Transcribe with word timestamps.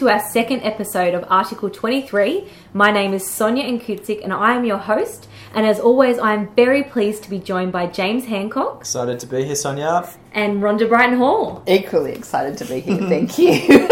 to 0.00 0.08
our 0.08 0.18
second 0.30 0.62
episode 0.62 1.12
of 1.12 1.22
Article 1.28 1.68
23. 1.68 2.48
My 2.72 2.90
name 2.90 3.12
is 3.12 3.28
Sonia 3.28 3.64
Nkutzik 3.64 4.24
and 4.24 4.32
I 4.32 4.56
am 4.56 4.64
your 4.64 4.78
host. 4.78 5.28
And 5.52 5.66
as 5.66 5.78
always, 5.78 6.18
I 6.18 6.32
am 6.32 6.48
very 6.54 6.84
pleased 6.84 7.24
to 7.24 7.28
be 7.28 7.38
joined 7.38 7.70
by 7.70 7.86
James 7.86 8.24
Hancock 8.24 8.80
Excited 8.80 9.20
to 9.20 9.26
be 9.26 9.44
here, 9.44 9.54
Sonia. 9.54 10.08
and 10.32 10.62
Rhonda 10.62 10.88
Brighton 10.88 11.18
Hall. 11.18 11.62
Equally 11.66 12.12
excited 12.12 12.56
to 12.56 12.64
be 12.64 12.80
here. 12.80 12.96
Thank 13.10 13.38
you. 13.38 13.90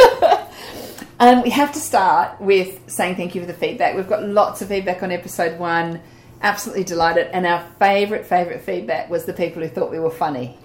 um, 1.21 1.43
we 1.43 1.51
have 1.51 1.75
to 1.75 1.79
start 1.79 2.41
with 2.41 2.91
saying 2.91 3.17
thank 3.17 3.35
you 3.35 3.43
for 3.43 3.47
the 3.47 3.53
feedback. 3.53 3.95
We've 3.95 4.09
got 4.09 4.23
lots 4.23 4.63
of 4.63 4.69
feedback 4.69 5.03
on 5.03 5.13
episode 5.13 5.59
one. 5.59 6.01
Absolutely 6.41 6.85
delighted. 6.85 7.27
And 7.35 7.45
our 7.45 7.71
favourite, 7.79 8.25
favourite 8.25 8.63
feedback 8.63 9.11
was 9.11 9.27
the 9.27 9.35
people 9.35 9.61
who 9.61 9.69
thought 9.69 9.91
we 9.91 9.99
were 9.99 10.09
funny. 10.09 10.57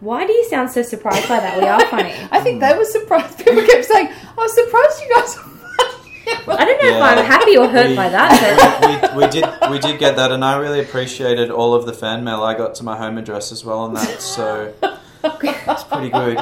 Why 0.00 0.26
do 0.26 0.32
you 0.32 0.44
sound 0.44 0.70
so 0.70 0.82
surprised 0.82 1.28
by 1.28 1.40
that? 1.40 1.58
We 1.58 1.66
are 1.66 1.80
funny. 1.86 2.12
I 2.30 2.40
think 2.40 2.60
they 2.60 2.76
were 2.76 2.84
surprised. 2.84 3.38
People 3.38 3.64
kept 3.66 3.84
saying, 3.84 4.08
oh, 4.12 4.34
I 4.38 4.42
was 4.42 4.54
surprised 4.54 5.00
you 5.02 5.14
guys 5.14 5.36
are 5.36 5.40
funny. 5.40 6.58
I 6.58 6.64
don't 6.64 6.82
know 6.82 6.96
if 6.96 7.02
I'm 7.02 7.24
happy 7.24 7.56
or 7.56 7.68
hurt 7.68 7.88
We- 7.90 7.96
by 7.96 8.08
that, 8.08 9.12
we, 9.16 9.24
we 9.24 9.30
did 9.30 9.44
we 9.70 9.78
did 9.78 9.98
get 10.00 10.16
that, 10.16 10.32
and 10.32 10.44
I 10.44 10.56
really 10.58 10.80
appreciated 10.80 11.50
all 11.50 11.72
of 11.74 11.86
the 11.86 11.92
fan 11.92 12.24
mail 12.24 12.42
I 12.42 12.54
got 12.54 12.74
to 12.76 12.84
my 12.84 12.96
home 12.96 13.16
address 13.16 13.52
as 13.52 13.64
well 13.64 13.78
on 13.78 13.94
that. 13.94 14.20
So 14.20 14.74
it's 15.24 15.84
pretty 15.84 16.10
good. 16.10 16.38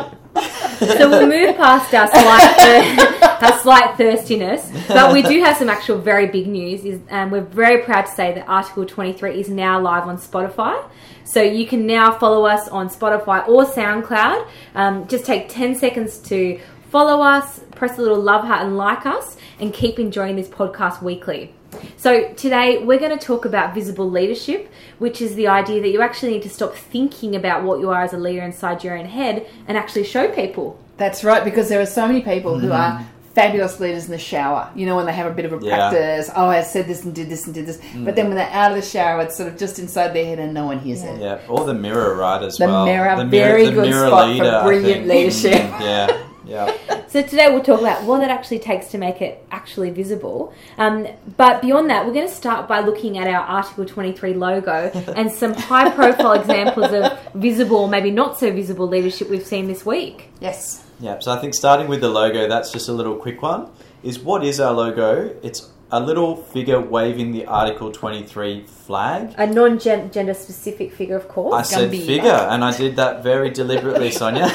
so 0.98 1.08
we'll 1.08 1.26
move 1.26 1.56
past 1.56 1.94
our 1.94 2.08
slight, 2.08 3.42
our 3.42 3.58
slight 3.60 3.96
thirstiness. 3.96 4.70
But 4.88 5.12
we 5.12 5.22
do 5.22 5.40
have 5.40 5.56
some 5.56 5.68
actual 5.68 5.98
very 5.98 6.26
big 6.26 6.46
news, 6.46 6.84
is, 6.84 7.00
and 7.08 7.30
we're 7.30 7.42
very 7.42 7.82
proud 7.82 8.02
to 8.02 8.12
say 8.12 8.34
that 8.34 8.48
Article 8.48 8.84
23 8.86 9.40
is 9.40 9.48
now 9.48 9.80
live 9.80 10.08
on 10.08 10.18
Spotify. 10.18 10.84
So 11.24 11.42
you 11.42 11.66
can 11.66 11.86
now 11.86 12.18
follow 12.18 12.44
us 12.44 12.68
on 12.68 12.88
Spotify 12.88 13.46
or 13.48 13.64
SoundCloud. 13.64 14.46
Um, 14.74 15.08
just 15.08 15.24
take 15.24 15.48
10 15.48 15.74
seconds 15.74 16.18
to 16.28 16.60
follow 16.90 17.22
us, 17.22 17.60
press 17.74 17.96
the 17.96 18.02
little 18.02 18.20
love 18.20 18.44
heart 18.44 18.64
and 18.64 18.76
like 18.76 19.06
us, 19.06 19.36
and 19.58 19.72
keep 19.72 19.98
enjoying 19.98 20.36
this 20.36 20.48
podcast 20.48 21.02
weekly. 21.02 21.54
So 21.96 22.32
today 22.34 22.78
we're 22.84 22.98
going 22.98 23.16
to 23.16 23.24
talk 23.24 23.44
about 23.44 23.74
visible 23.74 24.10
leadership, 24.10 24.70
which 24.98 25.20
is 25.20 25.34
the 25.34 25.48
idea 25.48 25.80
that 25.82 25.88
you 25.90 26.02
actually 26.02 26.32
need 26.32 26.42
to 26.42 26.50
stop 26.50 26.74
thinking 26.74 27.34
about 27.36 27.62
what 27.64 27.80
you 27.80 27.90
are 27.90 28.02
as 28.02 28.12
a 28.12 28.18
leader 28.18 28.42
inside 28.42 28.84
your 28.84 28.96
own 28.98 29.06
head 29.06 29.46
and 29.68 29.76
actually 29.78 30.04
show 30.04 30.28
people. 30.30 30.78
That's 30.96 31.24
right, 31.24 31.42
because 31.44 31.68
there 31.68 31.80
are 31.80 31.86
so 31.86 32.06
many 32.06 32.20
people 32.20 32.58
who 32.58 32.70
are 32.72 33.04
fabulous 33.34 33.80
leaders 33.80 34.04
in 34.04 34.12
the 34.12 34.18
shower. 34.18 34.70
You 34.76 34.86
know, 34.86 34.94
when 34.94 35.06
they 35.06 35.12
have 35.12 35.26
a 35.26 35.34
bit 35.34 35.44
of 35.44 35.52
a 35.52 35.58
Yeah. 35.64 35.88
practice, 35.90 36.30
oh, 36.36 36.46
I 36.46 36.62
said 36.62 36.86
this 36.86 37.02
and 37.04 37.12
did 37.12 37.28
this 37.28 37.46
and 37.46 37.54
did 37.54 37.66
this. 37.66 37.80
But 37.96 38.14
then 38.14 38.28
when 38.28 38.36
they're 38.36 38.48
out 38.52 38.70
of 38.70 38.76
the 38.76 38.82
shower, 38.88 39.22
it's 39.22 39.36
sort 39.36 39.48
of 39.48 39.58
just 39.58 39.80
inside 39.80 40.14
their 40.14 40.24
head 40.24 40.38
and 40.38 40.54
no 40.54 40.66
one 40.66 40.78
hears 40.78 41.02
it. 41.02 41.20
Yeah, 41.20 41.38
or 41.48 41.64
the 41.64 41.74
mirror, 41.74 42.14
right? 42.14 42.40
As 42.42 42.58
The 42.58 42.66
well. 42.66 42.84
mirror, 42.86 43.24
very 43.24 43.68
good 43.70 43.92
spot 43.92 44.36
for 44.36 44.62
brilliant 44.68 45.08
leadership. 45.08 45.54
Mm, 45.62 45.80
yeah, 45.80 46.16
yeah. 46.46 46.72
So 47.14 47.22
today 47.22 47.48
we'll 47.48 47.62
talk 47.62 47.78
about 47.78 48.02
what 48.02 48.24
it 48.24 48.28
actually 48.28 48.58
takes 48.58 48.88
to 48.88 48.98
make 48.98 49.22
it 49.22 49.46
actually 49.52 49.90
visible. 49.90 50.52
Um, 50.78 51.06
but 51.36 51.62
beyond 51.62 51.88
that, 51.90 52.04
we're 52.04 52.12
going 52.12 52.26
to 52.26 52.34
start 52.34 52.66
by 52.66 52.80
looking 52.80 53.18
at 53.18 53.28
our 53.28 53.42
Article 53.46 53.84
23 53.84 54.34
logo 54.34 54.90
and 55.16 55.30
some 55.30 55.54
high-profile 55.54 56.32
examples 56.32 56.92
of 56.92 57.16
visible, 57.34 57.86
maybe 57.86 58.10
not 58.10 58.36
so 58.36 58.52
visible 58.52 58.88
leadership 58.88 59.30
we've 59.30 59.46
seen 59.46 59.68
this 59.68 59.86
week. 59.86 60.28
Yes. 60.40 60.84
Yeah, 60.98 61.20
so 61.20 61.30
I 61.30 61.40
think 61.40 61.54
starting 61.54 61.86
with 61.86 62.00
the 62.00 62.08
logo, 62.08 62.48
that's 62.48 62.72
just 62.72 62.88
a 62.88 62.92
little 62.92 63.14
quick 63.14 63.42
one. 63.42 63.70
Is 64.02 64.18
what 64.18 64.44
is 64.44 64.58
our 64.58 64.72
logo? 64.72 65.36
It's 65.44 65.70
a 65.92 66.00
little 66.00 66.34
figure 66.36 66.80
waving 66.80 67.30
the 67.30 67.46
Article 67.46 67.92
23 67.92 68.64
flag. 68.66 69.34
A 69.38 69.46
non-gender 69.46 70.34
specific 70.34 70.92
figure, 70.92 71.16
of 71.16 71.28
course. 71.28 71.54
I 71.54 71.62
said 71.62 71.92
Gumby. 71.92 72.06
figure, 72.06 72.30
and 72.30 72.64
I 72.64 72.76
did 72.76 72.96
that 72.96 73.22
very 73.22 73.50
deliberately, 73.50 74.10
Sonia. 74.20 74.48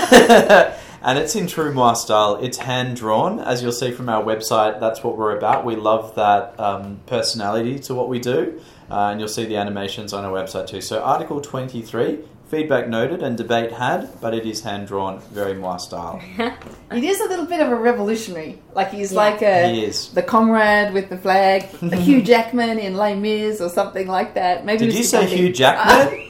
And 1.01 1.17
it's 1.17 1.35
in 1.35 1.47
true 1.47 1.73
mwah 1.73 1.95
style. 1.95 2.35
It's 2.41 2.57
hand 2.57 2.97
drawn, 2.97 3.39
as 3.39 3.61
you'll 3.63 3.71
see 3.71 3.91
from 3.91 4.09
our 4.09 4.23
website. 4.23 4.79
That's 4.79 5.03
what 5.03 5.17
we're 5.17 5.35
about. 5.37 5.63
We 5.65 5.75
love 5.75 6.15
that 6.15 6.59
um, 6.59 6.99
personality 7.05 7.79
to 7.79 7.93
what 7.95 8.09
we 8.09 8.19
do, 8.19 8.59
uh, 8.91 9.09
and 9.11 9.19
you'll 9.19 9.29
see 9.29 9.45
the 9.45 9.55
animations 9.57 10.11
on 10.13 10.25
our 10.25 10.31
website 10.31 10.67
too. 10.67 10.81
So, 10.81 11.01
Article 11.01 11.39
23. 11.41 12.19
Feedback 12.49 12.87
noted 12.89 13.21
and 13.21 13.37
debate 13.37 13.71
had, 13.71 14.09
but 14.21 14.33
it 14.33 14.43
is 14.43 14.61
hand 14.63 14.87
drawn, 14.87 15.19
very 15.31 15.53
mwah 15.53 15.79
style. 15.79 16.19
It 16.91 17.03
is 17.03 17.19
a 17.21 17.25
little 17.29 17.45
bit 17.45 17.59
of 17.61 17.69
a 17.71 17.75
revolutionary. 17.75 18.57
Like 18.73 18.89
he's 18.89 19.11
Yeah. 19.13 19.17
like 19.19 19.41
a, 19.43 19.71
He 19.71 19.85
is. 19.85 20.09
the 20.13 20.23
comrade 20.23 20.91
with 20.91 21.09
the 21.09 21.17
flag, 21.19 21.69
the 21.79 21.95
Hugh 22.07 22.23
Jackman 22.23 22.79
in 22.79 22.95
Les 22.97 23.13
Mis 23.13 23.61
or 23.61 23.69
something 23.69 24.07
like 24.07 24.33
that. 24.33 24.65
Maybe 24.65 24.87
Did 24.87 24.95
you 24.95 25.03
say 25.03 25.27
Hugh 25.27 25.53
Jackman? 25.53 26.25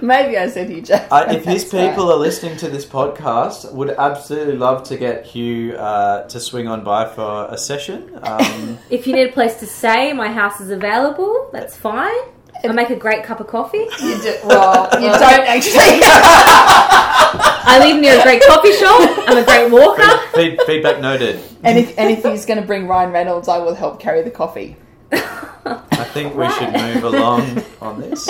Maybe 0.06 0.36
I 0.38 0.48
said 0.48 0.68
Hugh 0.70 0.82
Jackman. 0.82 1.28
Uh, 1.30 1.32
if 1.32 1.44
his 1.44 1.62
That's 1.64 1.74
right. 1.74 1.90
people 1.90 2.10
are 2.10 2.16
listening 2.18 2.56
to 2.58 2.68
this 2.68 2.84
podcast, 2.86 3.72
would 3.72 3.90
absolutely 3.90 4.56
love 4.56 4.82
to 4.84 4.96
get 4.96 5.24
Hugh 5.26 5.74
uh, 5.76 6.26
to 6.28 6.40
swing 6.40 6.68
on 6.68 6.82
by 6.84 7.06
for 7.08 7.46
a 7.50 7.58
session. 7.58 8.18
Um, 8.22 8.78
If 8.90 9.06
you 9.06 9.14
need 9.14 9.28
a 9.28 9.32
place 9.32 9.56
to 9.60 9.66
stay, 9.66 10.12
my 10.12 10.32
house 10.32 10.60
is 10.60 10.70
available. 10.70 11.50
That's 11.52 11.76
fine. 11.76 12.18
I 12.62 12.72
make 12.72 12.90
a 12.90 12.96
great 12.96 13.24
cup 13.24 13.40
of 13.40 13.46
coffee. 13.46 13.86
You 14.02 14.20
do, 14.20 14.36
well, 14.44 14.88
you 15.00 15.08
don't 15.24 15.46
actually. 15.48 16.00
I 17.72 17.78
live 17.82 18.00
near 18.00 18.20
a 18.20 18.22
great 18.22 18.42
coffee 18.42 18.72
shop. 18.76 19.00
I'm 19.28 19.38
a 19.38 19.44
great 19.44 19.70
walker. 19.70 20.06
feed, 20.34 20.60
feedback 20.66 21.00
noted. 21.00 21.40
and 21.62 21.78
if 21.78 21.98
and 21.98 22.10
if 22.10 22.22
he's 22.22 22.44
going 22.44 22.60
to 22.60 22.66
bring 22.66 22.86
Ryan 22.86 23.12
Reynolds, 23.12 23.48
I 23.48 23.58
will 23.58 23.74
help 23.74 23.98
carry 23.98 24.20
the 24.22 24.30
coffee. 24.30 24.76
I 25.12 26.04
think 26.12 26.34
we 26.34 26.48
should 26.50 26.72
move 26.72 27.04
along 27.04 27.62
on 27.80 28.00
this. 28.00 28.26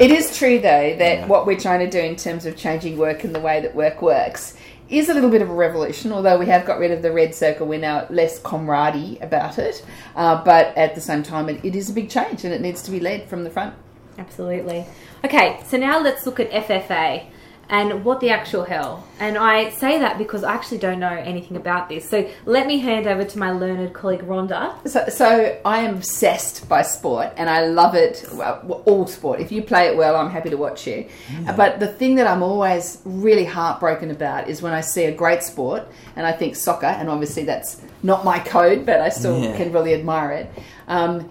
It 0.00 0.10
is 0.10 0.36
true 0.36 0.58
though 0.58 0.96
that 0.96 0.98
Yeah. 1.18 1.26
what 1.26 1.46
we're 1.46 1.60
trying 1.60 1.80
to 1.80 1.90
do 1.90 1.98
in 2.00 2.16
terms 2.16 2.46
of 2.46 2.56
changing 2.56 2.96
work 2.96 3.22
and 3.22 3.34
the 3.34 3.40
way 3.40 3.60
that 3.60 3.74
work 3.74 4.00
works 4.00 4.56
is 4.88 5.08
a 5.08 5.14
little 5.14 5.30
bit 5.30 5.42
of 5.42 5.50
a 5.50 5.54
revolution. 5.54 6.10
Although 6.10 6.38
we 6.38 6.46
have 6.46 6.64
got 6.64 6.78
rid 6.78 6.90
of 6.90 7.02
the 7.02 7.12
red 7.12 7.34
circle, 7.34 7.66
we're 7.66 7.78
now 7.78 8.06
less 8.10 8.40
camaraderie 8.40 9.18
about 9.20 9.58
it. 9.58 9.84
Uh, 10.16 10.42
but 10.42 10.76
at 10.76 10.94
the 10.96 11.00
same 11.00 11.22
time, 11.22 11.48
it, 11.48 11.64
it 11.64 11.76
is 11.76 11.90
a 11.90 11.92
big 11.92 12.08
change 12.08 12.44
and 12.44 12.52
it 12.52 12.60
needs 12.60 12.82
to 12.82 12.90
be 12.90 12.98
led 12.98 13.28
from 13.28 13.44
the 13.44 13.50
front. 13.50 13.74
Absolutely. 14.18 14.86
Okay, 15.24 15.60
so 15.66 15.76
now 15.76 16.00
let's 16.00 16.26
look 16.26 16.40
at 16.40 16.50
FFA 16.50 17.24
and 17.70 18.04
what 18.04 18.18
the 18.20 18.30
actual 18.30 18.64
hell. 18.64 19.06
And 19.20 19.38
I 19.38 19.70
say 19.70 19.98
that 20.00 20.18
because 20.18 20.42
I 20.42 20.52
actually 20.54 20.78
don't 20.78 20.98
know 20.98 21.08
anything 21.08 21.56
about 21.56 21.88
this. 21.88 22.08
So 22.08 22.28
let 22.44 22.66
me 22.66 22.78
hand 22.78 23.06
over 23.06 23.24
to 23.24 23.38
my 23.38 23.52
learned 23.52 23.94
colleague 23.94 24.22
Rhonda. 24.22 24.74
So, 24.88 25.08
so 25.08 25.58
I 25.64 25.80
am 25.82 25.94
obsessed 25.94 26.68
by 26.68 26.82
sport, 26.82 27.32
and 27.36 27.48
I 27.48 27.66
love 27.66 27.94
it. 27.94 28.24
Well, 28.32 28.82
all 28.86 29.06
sport. 29.06 29.38
If 29.40 29.52
you 29.52 29.62
play 29.62 29.86
it 29.86 29.96
well, 29.96 30.16
I'm 30.16 30.30
happy 30.30 30.50
to 30.50 30.56
watch 30.56 30.86
you. 30.86 31.06
But 31.56 31.78
the 31.78 31.86
thing 31.86 32.16
that 32.16 32.26
I'm 32.26 32.42
always 32.42 33.00
really 33.04 33.44
heartbroken 33.44 34.10
about 34.10 34.48
is 34.48 34.60
when 34.60 34.72
I 34.72 34.80
see 34.80 35.04
a 35.04 35.12
great 35.12 35.42
sport, 35.44 35.86
and 36.16 36.26
I 36.26 36.32
think 36.32 36.56
soccer, 36.56 36.86
and 36.86 37.08
obviously 37.08 37.44
that's 37.44 37.80
not 38.02 38.24
my 38.24 38.40
code, 38.40 38.84
but 38.84 39.00
I 39.00 39.10
still 39.10 39.38
Yeah. 39.40 39.56
can 39.56 39.72
really 39.72 39.94
admire 39.94 40.32
it. 40.32 40.50
Um, 40.88 41.30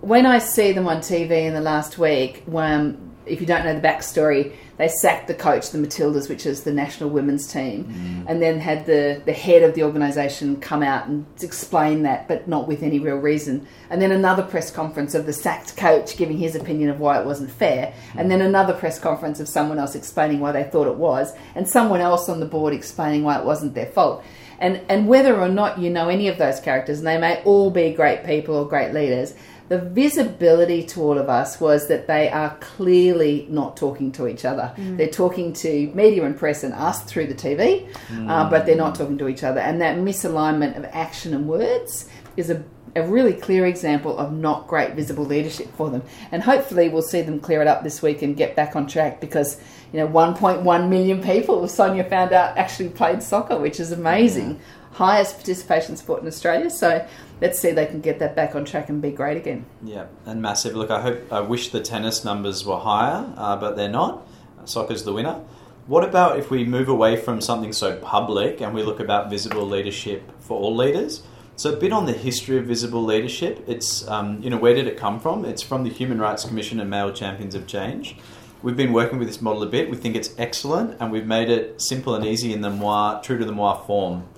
when 0.00 0.26
I 0.26 0.38
see 0.38 0.72
them 0.72 0.86
on 0.86 0.98
TV 1.00 1.44
in 1.46 1.54
the 1.54 1.60
last 1.60 1.98
week, 1.98 2.42
when 2.46 3.11
if 3.26 3.40
you 3.40 3.46
don't 3.46 3.64
know 3.64 3.74
the 3.74 3.86
backstory, 3.86 4.52
they 4.78 4.88
sacked 4.88 5.28
the 5.28 5.34
coach, 5.34 5.70
the 5.70 5.78
Matildas, 5.78 6.28
which 6.28 6.44
is 6.46 6.64
the 6.64 6.72
national 6.72 7.10
women's 7.10 7.46
team, 7.46 7.84
mm. 7.84 8.24
and 8.28 8.42
then 8.42 8.58
had 8.58 8.86
the, 8.86 9.22
the 9.24 9.32
head 9.32 9.62
of 9.62 9.74
the 9.74 9.84
organisation 9.84 10.60
come 10.60 10.82
out 10.82 11.06
and 11.06 11.24
explain 11.40 12.02
that, 12.02 12.26
but 12.26 12.48
not 12.48 12.66
with 12.66 12.82
any 12.82 12.98
real 12.98 13.16
reason. 13.16 13.66
And 13.90 14.02
then 14.02 14.10
another 14.10 14.42
press 14.42 14.70
conference 14.70 15.14
of 15.14 15.26
the 15.26 15.32
sacked 15.32 15.76
coach 15.76 16.16
giving 16.16 16.38
his 16.38 16.56
opinion 16.56 16.90
of 16.90 16.98
why 16.98 17.20
it 17.20 17.26
wasn't 17.26 17.50
fair, 17.50 17.94
and 18.16 18.30
then 18.30 18.40
another 18.40 18.72
press 18.72 18.98
conference 18.98 19.40
of 19.40 19.48
someone 19.48 19.78
else 19.78 19.94
explaining 19.94 20.40
why 20.40 20.52
they 20.52 20.64
thought 20.64 20.88
it 20.88 20.96
was, 20.96 21.32
and 21.54 21.68
someone 21.68 22.00
else 22.00 22.28
on 22.28 22.40
the 22.40 22.46
board 22.46 22.74
explaining 22.74 23.22
why 23.22 23.38
it 23.38 23.44
wasn't 23.44 23.74
their 23.74 23.86
fault. 23.86 24.24
And, 24.58 24.80
and 24.88 25.08
whether 25.08 25.40
or 25.40 25.48
not 25.48 25.78
you 25.78 25.90
know 25.90 26.08
any 26.08 26.28
of 26.28 26.38
those 26.38 26.60
characters, 26.60 26.98
and 26.98 27.06
they 27.06 27.18
may 27.18 27.42
all 27.42 27.70
be 27.70 27.92
great 27.92 28.24
people 28.24 28.54
or 28.54 28.66
great 28.68 28.92
leaders, 28.92 29.34
the 29.72 29.78
visibility 29.78 30.84
to 30.84 31.00
all 31.00 31.16
of 31.16 31.30
us 31.30 31.58
was 31.58 31.88
that 31.88 32.06
they 32.06 32.28
are 32.28 32.54
clearly 32.60 33.46
not 33.48 33.74
talking 33.74 34.12
to 34.12 34.28
each 34.28 34.44
other. 34.44 34.74
They're 34.98 35.08
talking 35.08 35.54
to 35.54 35.90
media 35.94 36.24
and 36.24 36.36
press 36.36 36.62
and 36.62 36.74
us 36.74 37.02
through 37.04 37.28
the 37.28 37.34
TV, 37.34 37.88
uh, 38.28 38.50
but 38.50 38.66
they're 38.66 38.76
not 38.76 38.94
talking 38.96 39.16
to 39.16 39.28
each 39.28 39.42
other. 39.42 39.60
And 39.60 39.80
that 39.80 39.96
misalignment 39.96 40.76
of 40.76 40.84
action 40.84 41.32
and 41.32 41.48
words 41.48 42.06
is 42.36 42.50
a, 42.50 42.62
a 42.96 43.02
really 43.02 43.32
clear 43.32 43.64
example 43.64 44.18
of 44.18 44.30
not 44.34 44.68
great 44.68 44.92
visible 44.92 45.24
leadership 45.24 45.74
for 45.74 45.88
them. 45.88 46.02
And 46.32 46.42
hopefully, 46.42 46.90
we'll 46.90 47.00
see 47.00 47.22
them 47.22 47.40
clear 47.40 47.62
it 47.62 47.66
up 47.66 47.82
this 47.82 48.02
week 48.02 48.20
and 48.20 48.36
get 48.36 48.54
back 48.54 48.76
on 48.76 48.86
track 48.86 49.22
because 49.22 49.58
you 49.90 50.00
know 50.00 50.06
1.1 50.06 50.88
million 50.90 51.22
people, 51.22 51.66
Sonia 51.66 52.04
found 52.04 52.34
out, 52.34 52.58
actually 52.58 52.90
played 52.90 53.22
soccer, 53.22 53.58
which 53.58 53.80
is 53.80 53.90
amazing. 53.90 54.60
Highest 54.92 55.36
participation 55.36 55.96
sport 55.96 56.22
in 56.22 56.28
Australia. 56.28 56.70
So 56.70 57.06
let's 57.40 57.58
see 57.58 57.70
they 57.70 57.86
can 57.86 58.00
get 58.00 58.18
that 58.18 58.36
back 58.36 58.54
on 58.54 58.64
track 58.64 58.88
and 58.88 59.00
be 59.00 59.10
great 59.10 59.36
again. 59.36 59.64
Yeah, 59.82 60.06
and 60.26 60.42
massive. 60.42 60.74
Look, 60.74 60.90
I 60.90 61.00
hope, 61.00 61.32
I 61.32 61.40
wish 61.40 61.70
the 61.70 61.80
tennis 61.80 62.24
numbers 62.24 62.64
were 62.64 62.78
higher, 62.78 63.32
uh, 63.36 63.56
but 63.56 63.76
they're 63.76 63.88
not. 63.88 64.26
Soccer's 64.64 65.04
the 65.04 65.12
winner. 65.12 65.40
What 65.86 66.04
about 66.04 66.38
if 66.38 66.50
we 66.50 66.64
move 66.64 66.88
away 66.88 67.16
from 67.16 67.40
something 67.40 67.72
so 67.72 67.96
public 67.96 68.60
and 68.60 68.72
we 68.72 68.84
look 68.84 69.00
about 69.00 69.30
visible 69.30 69.66
leadership 69.66 70.30
for 70.40 70.58
all 70.60 70.76
leaders? 70.76 71.22
So, 71.56 71.72
a 71.72 71.76
bit 71.76 71.92
on 71.92 72.06
the 72.06 72.12
history 72.12 72.56
of 72.56 72.66
visible 72.66 73.04
leadership. 73.04 73.64
It's, 73.66 74.06
um, 74.08 74.40
you 74.42 74.48
know, 74.48 74.56
where 74.56 74.74
did 74.74 74.86
it 74.86 74.96
come 74.96 75.20
from? 75.20 75.44
It's 75.44 75.62
from 75.62 75.84
the 75.84 75.90
Human 75.90 76.20
Rights 76.20 76.44
Commission 76.44 76.80
and 76.80 76.88
Male 76.88 77.12
Champions 77.12 77.54
of 77.54 77.66
Change. 77.66 78.16
We've 78.62 78.76
been 78.76 78.92
working 78.92 79.18
with 79.18 79.26
this 79.26 79.42
model 79.42 79.64
a 79.64 79.66
bit. 79.66 79.90
We 79.90 79.96
think 79.96 80.14
it's 80.14 80.30
excellent, 80.38 80.96
and 81.00 81.10
we've 81.10 81.26
made 81.26 81.50
it 81.50 81.82
simple 81.82 82.14
and 82.14 82.24
easy 82.24 82.52
in 82.52 82.60
the 82.60 82.70
mwah, 82.70 83.22
true 83.22 83.36
to 83.36 83.44
the 83.44 83.52
mwah 83.52 83.84
form. 83.86 84.28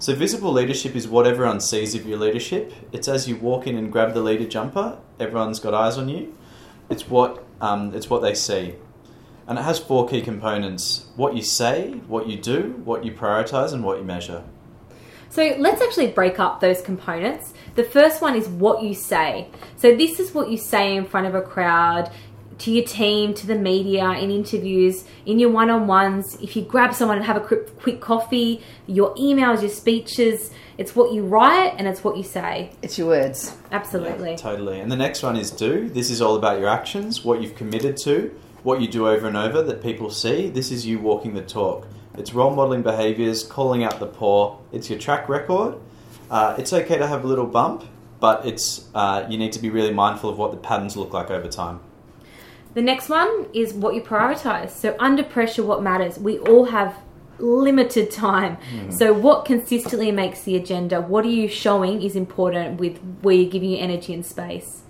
So 0.00 0.14
visible 0.14 0.52
leadership 0.52 0.94
is 0.94 1.08
what 1.08 1.26
everyone 1.26 1.60
sees 1.60 1.96
of 1.96 2.06
your 2.06 2.18
leadership. 2.18 2.72
It's 2.92 3.08
as 3.08 3.28
you 3.28 3.34
walk 3.34 3.66
in 3.66 3.76
and 3.76 3.90
grab 3.90 4.14
the 4.14 4.20
leader 4.20 4.46
jumper, 4.46 4.96
everyone's 5.18 5.58
got 5.58 5.74
eyes 5.74 5.98
on 5.98 6.08
you. 6.08 6.36
It's 6.88 7.08
what 7.08 7.44
um, 7.60 7.92
it's 7.92 8.08
what 8.08 8.22
they 8.22 8.34
see, 8.34 8.76
and 9.48 9.58
it 9.58 9.62
has 9.62 9.80
four 9.80 10.08
key 10.08 10.22
components: 10.22 11.06
what 11.16 11.34
you 11.34 11.42
say, 11.42 11.94
what 12.06 12.28
you 12.28 12.36
do, 12.36 12.80
what 12.84 13.04
you 13.04 13.10
prioritize, 13.10 13.72
and 13.72 13.82
what 13.82 13.98
you 13.98 14.04
measure. 14.04 14.44
So 15.30 15.56
let's 15.58 15.82
actually 15.82 16.12
break 16.12 16.38
up 16.38 16.60
those 16.60 16.80
components. 16.80 17.52
The 17.74 17.84
first 17.84 18.22
one 18.22 18.34
is 18.36 18.48
what 18.48 18.82
you 18.82 18.94
say. 18.94 19.48
So 19.76 19.94
this 19.94 20.20
is 20.20 20.32
what 20.32 20.48
you 20.48 20.56
say 20.56 20.96
in 20.96 21.04
front 21.04 21.26
of 21.26 21.34
a 21.34 21.42
crowd, 21.42 22.10
to 22.58 22.70
your 22.72 22.84
team, 22.84 23.34
to 23.34 23.46
the 23.46 23.54
media, 23.54 24.10
in 24.12 24.30
interviews, 24.30 25.04
in 25.24 25.38
your 25.38 25.50
one 25.50 25.70
on 25.70 25.86
ones. 25.86 26.36
If 26.42 26.56
you 26.56 26.62
grab 26.62 26.92
someone 26.92 27.16
and 27.16 27.26
have 27.26 27.36
a 27.36 27.40
quick, 27.40 27.78
quick 27.78 28.00
coffee, 28.00 28.62
your 28.86 29.14
emails, 29.14 29.60
your 29.60 29.70
speeches, 29.70 30.50
it's 30.76 30.94
what 30.94 31.12
you 31.12 31.24
write 31.24 31.74
and 31.76 31.86
it's 31.86 32.02
what 32.02 32.16
you 32.16 32.22
say. 32.22 32.70
It's 32.82 32.98
your 32.98 33.08
words. 33.08 33.56
Absolutely. 33.70 34.30
Yeah, 34.30 34.36
totally. 34.36 34.80
And 34.80 34.90
the 34.90 34.96
next 34.96 35.22
one 35.22 35.36
is 35.36 35.50
do. 35.50 35.88
This 35.88 36.10
is 36.10 36.20
all 36.20 36.36
about 36.36 36.58
your 36.58 36.68
actions, 36.68 37.24
what 37.24 37.40
you've 37.40 37.56
committed 37.56 37.96
to, 37.98 38.34
what 38.62 38.80
you 38.80 38.88
do 38.88 39.08
over 39.08 39.26
and 39.26 39.36
over 39.36 39.62
that 39.62 39.82
people 39.82 40.10
see. 40.10 40.48
This 40.48 40.70
is 40.70 40.84
you 40.86 40.98
walking 40.98 41.34
the 41.34 41.42
talk. 41.42 41.86
It's 42.16 42.34
role 42.34 42.54
modeling 42.54 42.82
behaviors, 42.82 43.44
calling 43.44 43.84
out 43.84 44.00
the 44.00 44.06
poor. 44.06 44.60
It's 44.72 44.90
your 44.90 44.98
track 44.98 45.28
record. 45.28 45.76
Uh, 46.30 46.56
it's 46.58 46.72
okay 46.72 46.98
to 46.98 47.06
have 47.06 47.24
a 47.24 47.26
little 47.26 47.46
bump, 47.46 47.84
but 48.20 48.44
it's 48.44 48.88
uh, 48.94 49.26
you 49.28 49.38
need 49.38 49.52
to 49.52 49.60
be 49.60 49.70
really 49.70 49.92
mindful 49.92 50.28
of 50.28 50.36
what 50.36 50.50
the 50.50 50.56
patterns 50.56 50.96
look 50.96 51.12
like 51.12 51.30
over 51.30 51.48
time. 51.48 51.80
The 52.74 52.82
next 52.82 53.08
one 53.08 53.46
is 53.52 53.72
what 53.72 53.94
you 53.94 54.02
prioritize. 54.02 54.70
So, 54.70 54.94
under 54.98 55.22
pressure, 55.22 55.62
what 55.62 55.82
matters? 55.82 56.18
We 56.18 56.38
all 56.38 56.66
have 56.66 56.96
limited 57.38 58.10
time. 58.10 58.56
Hmm. 58.56 58.90
So, 58.90 59.12
what 59.12 59.44
consistently 59.44 60.12
makes 60.12 60.42
the 60.42 60.56
agenda? 60.56 61.00
What 61.00 61.24
are 61.24 61.30
you 61.30 61.48
showing 61.48 62.02
is 62.02 62.14
important 62.14 62.78
with 62.78 62.98
where 63.22 63.34
you're 63.34 63.50
giving 63.50 63.70
your 63.70 63.82
energy 63.82 64.12
and 64.14 64.24
space? 64.24 64.82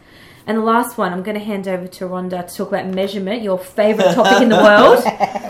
And 0.46 0.56
the 0.56 0.62
last 0.62 0.96
one, 0.96 1.12
I'm 1.12 1.22
going 1.22 1.38
to 1.38 1.44
hand 1.44 1.68
over 1.68 1.86
to 1.86 2.04
Rhonda 2.06 2.46
to 2.48 2.54
talk 2.54 2.68
about 2.68 2.86
measurement, 2.86 3.42
your 3.42 3.58
favorite 3.58 4.14
topic 4.14 4.40
in 4.40 4.48
the 4.48 4.56
world. 4.56 5.04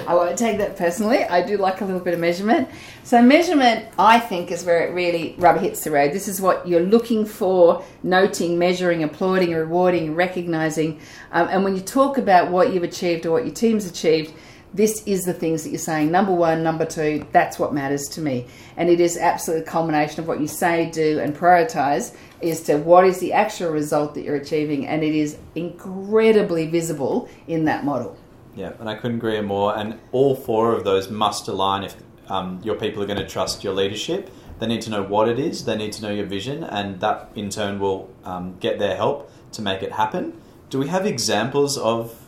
I 0.08 0.14
won't 0.14 0.38
take 0.38 0.58
that 0.58 0.76
personally. 0.76 1.24
I 1.24 1.44
do 1.46 1.56
like 1.56 1.80
a 1.80 1.84
little 1.84 2.00
bit 2.00 2.14
of 2.14 2.20
measurement. 2.20 2.68
So, 3.02 3.20
measurement, 3.22 3.86
I 3.98 4.18
think, 4.18 4.50
is 4.50 4.64
where 4.64 4.86
it 4.86 4.94
really 4.94 5.34
rubber 5.38 5.60
hits 5.60 5.84
the 5.84 5.90
road. 5.90 6.12
This 6.12 6.28
is 6.28 6.40
what 6.40 6.66
you're 6.66 6.80
looking 6.80 7.24
for 7.24 7.84
noting, 8.02 8.58
measuring, 8.58 9.02
applauding, 9.02 9.52
rewarding, 9.52 10.14
recognizing. 10.14 11.00
Um, 11.32 11.48
and 11.48 11.64
when 11.64 11.74
you 11.74 11.82
talk 11.82 12.18
about 12.18 12.50
what 12.50 12.72
you've 12.72 12.82
achieved 12.82 13.26
or 13.26 13.32
what 13.32 13.44
your 13.44 13.54
team's 13.54 13.86
achieved, 13.86 14.32
this 14.74 15.04
is 15.06 15.22
the 15.22 15.32
things 15.32 15.62
that 15.62 15.70
you're 15.70 15.78
saying. 15.78 16.10
Number 16.10 16.32
one, 16.32 16.64
number 16.64 16.84
two, 16.84 17.24
that's 17.30 17.60
what 17.60 17.72
matters 17.72 18.08
to 18.08 18.20
me. 18.20 18.46
And 18.76 18.90
it 18.90 18.98
is 18.98 19.16
absolutely 19.16 19.64
a 19.64 19.70
culmination 19.70 20.18
of 20.20 20.26
what 20.26 20.40
you 20.40 20.48
say, 20.48 20.90
do, 20.90 21.20
and 21.20 21.34
prioritize 21.34 22.16
is 22.40 22.60
to 22.62 22.76
what 22.78 23.06
is 23.06 23.20
the 23.20 23.32
actual 23.32 23.70
result 23.70 24.14
that 24.14 24.24
you're 24.24 24.34
achieving. 24.34 24.88
And 24.88 25.04
it 25.04 25.14
is 25.14 25.38
incredibly 25.54 26.66
visible 26.66 27.28
in 27.46 27.66
that 27.66 27.84
model. 27.84 28.18
Yeah, 28.56 28.72
and 28.78 28.88
I 28.88 28.94
couldn't 28.94 29.16
agree 29.16 29.40
more. 29.40 29.76
And 29.76 29.98
all 30.12 30.34
four 30.34 30.72
of 30.72 30.84
those 30.84 31.10
must 31.10 31.48
align 31.48 31.84
if 31.84 31.96
um, 32.28 32.60
your 32.62 32.76
people 32.76 33.02
are 33.02 33.06
going 33.06 33.18
to 33.18 33.28
trust 33.28 33.64
your 33.64 33.74
leadership. 33.74 34.30
They 34.58 34.66
need 34.66 34.82
to 34.82 34.90
know 34.90 35.02
what 35.02 35.28
it 35.28 35.38
is, 35.38 35.64
they 35.64 35.76
need 35.76 35.92
to 35.94 36.02
know 36.02 36.10
your 36.10 36.26
vision, 36.26 36.62
and 36.62 37.00
that 37.00 37.30
in 37.34 37.50
turn 37.50 37.80
will 37.80 38.08
um, 38.24 38.56
get 38.60 38.78
their 38.78 38.96
help 38.96 39.30
to 39.52 39.62
make 39.62 39.82
it 39.82 39.92
happen. 39.92 40.40
Do 40.70 40.78
we 40.78 40.88
have 40.88 41.06
examples 41.06 41.76
of 41.76 42.23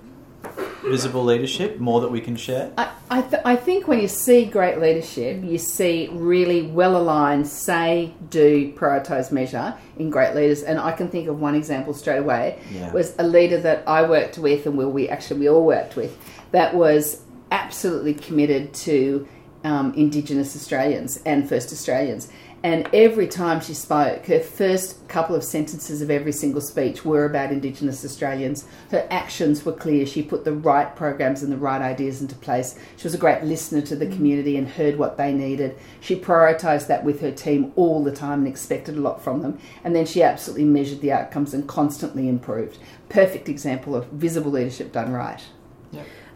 visible 0.82 1.24
leadership, 1.24 1.78
more 1.78 2.00
that 2.00 2.10
we 2.10 2.20
can 2.20 2.36
share? 2.36 2.72
I, 2.76 2.90
I, 3.10 3.22
th- 3.22 3.42
I 3.44 3.56
think 3.56 3.88
when 3.88 4.00
you 4.00 4.08
see 4.08 4.44
great 4.44 4.78
leadership, 4.78 5.42
you 5.42 5.58
see 5.58 6.08
really 6.12 6.62
well 6.62 6.96
aligned 6.96 7.46
say, 7.46 8.14
do, 8.30 8.72
prioritize, 8.72 9.32
measure 9.32 9.74
in 9.98 10.10
great 10.10 10.34
leaders. 10.34 10.62
And 10.62 10.78
I 10.78 10.92
can 10.92 11.08
think 11.08 11.28
of 11.28 11.40
one 11.40 11.54
example 11.54 11.94
straight 11.94 12.18
away. 12.18 12.58
Yeah. 12.72 12.92
Was 12.92 13.14
a 13.18 13.26
leader 13.26 13.60
that 13.60 13.84
I 13.86 14.08
worked 14.08 14.38
with, 14.38 14.66
and 14.66 14.76
we, 14.76 14.84
we 14.84 15.08
actually 15.08 15.40
we 15.40 15.48
all 15.48 15.64
worked 15.64 15.96
with, 15.96 16.18
that 16.52 16.74
was 16.74 17.22
absolutely 17.50 18.14
committed 18.14 18.74
to 18.74 19.26
um, 19.64 19.94
Indigenous 19.94 20.54
Australians 20.54 21.20
and 21.26 21.48
First 21.48 21.72
Australians. 21.72 22.30
And 22.62 22.88
every 22.92 23.28
time 23.28 23.60
she 23.60 23.74
spoke, 23.74 24.26
her 24.26 24.40
first 24.40 25.06
couple 25.08 25.36
of 25.36 25.44
sentences 25.44 26.02
of 26.02 26.10
every 26.10 26.32
single 26.32 26.60
speech 26.60 27.04
were 27.04 27.24
about 27.24 27.52
Indigenous 27.52 28.04
Australians. 28.04 28.66
Her 28.90 29.06
actions 29.10 29.64
were 29.64 29.72
clear. 29.72 30.06
She 30.06 30.22
put 30.22 30.44
the 30.44 30.52
right 30.52 30.94
programs 30.96 31.42
and 31.42 31.52
the 31.52 31.58
right 31.58 31.80
ideas 31.80 32.20
into 32.20 32.34
place. 32.34 32.76
She 32.96 33.04
was 33.04 33.14
a 33.14 33.18
great 33.18 33.44
listener 33.44 33.82
to 33.82 33.94
the 33.94 34.06
mm. 34.06 34.14
community 34.14 34.56
and 34.56 34.68
heard 34.68 34.96
what 34.96 35.16
they 35.16 35.32
needed. 35.32 35.78
She 36.00 36.16
prioritised 36.16 36.86
that 36.88 37.04
with 37.04 37.20
her 37.20 37.30
team 37.30 37.72
all 37.76 38.02
the 38.02 38.10
time 38.10 38.40
and 38.40 38.48
expected 38.48 38.96
a 38.96 39.00
lot 39.00 39.22
from 39.22 39.42
them. 39.42 39.58
And 39.84 39.94
then 39.94 40.06
she 40.06 40.22
absolutely 40.22 40.64
measured 40.64 41.02
the 41.02 41.12
outcomes 41.12 41.54
and 41.54 41.68
constantly 41.68 42.28
improved. 42.28 42.78
Perfect 43.08 43.48
example 43.48 43.94
of 43.94 44.06
visible 44.06 44.50
leadership 44.50 44.92
done 44.92 45.12
right. 45.12 45.42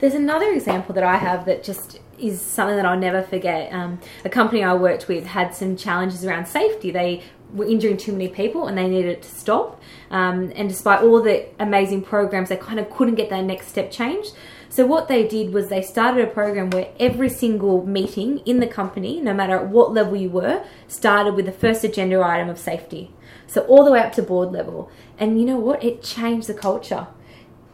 There's 0.00 0.14
another 0.14 0.50
example 0.50 0.94
that 0.94 1.05
I 1.05 1.17
have 1.17 1.44
that 1.44 1.62
just 1.62 2.00
is 2.19 2.41
something 2.41 2.76
that 2.76 2.87
I'll 2.87 2.99
never 2.99 3.23
forget. 3.23 3.70
Um, 3.70 4.00
a 4.25 4.31
company 4.31 4.64
I 4.64 4.73
worked 4.73 5.08
with 5.08 5.26
had 5.26 5.55
some 5.55 5.76
challenges 5.76 6.25
around 6.25 6.47
safety. 6.47 6.91
They 6.91 7.23
were 7.52 7.67
injuring 7.67 7.99
too 7.99 8.12
many 8.12 8.29
people 8.29 8.67
and 8.67 8.79
they 8.79 8.88
needed 8.88 9.23
to 9.23 9.29
stop. 9.29 9.79
Um, 10.11 10.52
and 10.55 10.70
despite 10.70 11.02
all 11.02 11.20
the 11.20 11.47
amazing 11.58 12.02
programs, 12.02 12.49
they 12.49 12.56
kind 12.56 12.81
of 12.81 12.88
couldn't 12.88 13.17
get 13.17 13.29
that 13.29 13.44
next 13.44 13.69
step 13.69 13.91
changed. 13.91 14.32
So 14.70 14.87
what 14.87 15.08
they 15.08 15.29
did 15.29 15.52
was 15.52 15.69
they 15.69 15.82
started 15.82 16.26
a 16.26 16.31
program 16.31 16.70
where 16.70 16.88
every 16.99 17.29
single 17.29 17.85
meeting 17.85 18.38
in 18.46 18.61
the 18.61 18.67
company, 18.67 19.20
no 19.20 19.35
matter 19.35 19.56
at 19.56 19.69
what 19.69 19.93
level 19.93 20.17
you 20.17 20.31
were, 20.31 20.64
started 20.88 21.35
with 21.35 21.44
the 21.44 21.53
first 21.53 21.85
agenda 21.85 22.23
item 22.23 22.49
of 22.49 22.58
safety. 22.58 23.11
So 23.46 23.62
all 23.62 23.85
the 23.85 23.91
way 23.91 24.00
up 24.00 24.12
to 24.12 24.23
board 24.23 24.50
level. 24.50 24.91
And 25.19 25.38
you 25.38 25.44
know 25.44 25.58
what? 25.58 25.85
It 25.85 26.03
changed 26.03 26.46
the 26.46 26.55
culture 26.55 27.08